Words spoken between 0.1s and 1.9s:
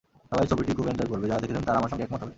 সবাই ছবিটি খুব এনজয় করবে, যাঁরা দেখেছেন, তাঁরা আমার